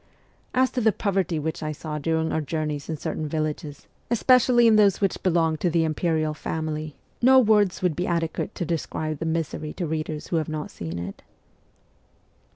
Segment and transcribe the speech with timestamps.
[0.55, 4.75] As to the poverty which I saw during our journeys in certain villages, especially in
[4.75, 7.81] those which belonged to the im 70 MEMOIRS OF A REVOLUTIONIST perial family, 110 words
[7.83, 11.21] would be adequate to describe tbe misery to readers who have not seen it.